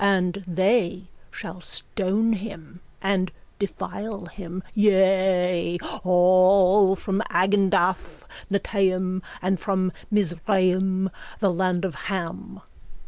[0.03, 9.91] And they shall stone him and defile him, yea, all from Agendath Netaim and from
[10.09, 12.61] Mizraim, the land of Ham.